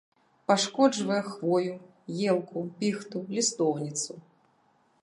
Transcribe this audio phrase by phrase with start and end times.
[0.47, 1.75] Пашкоджвае хвою,
[2.35, 4.13] елку, піхту, лістоўніцу.